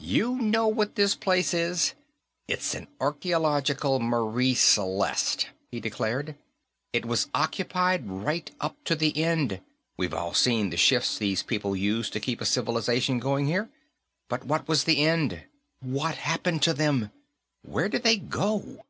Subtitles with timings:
[0.00, 1.94] "You know what this place is?
[2.48, 6.34] It's an archaeological Marie Celeste!" he declared.
[6.92, 9.60] "It was occupied right up to the end
[9.96, 13.70] we've all seen the shifts these people used to keep a civilization going here
[14.28, 15.44] but what was the end?
[15.78, 17.12] What happened to them?
[17.62, 18.84] Where did they go?"